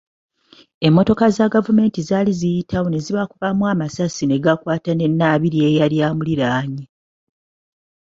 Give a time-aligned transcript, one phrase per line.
[0.87, 6.85] Emmotoka za gavumenti zaali ziyitawo ne zibakubamu amasasi ne gamukwata ne Nnabirye eyali amuliraanye.